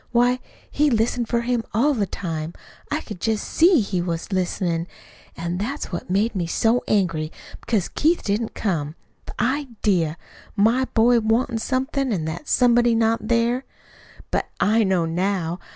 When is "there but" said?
13.27-14.47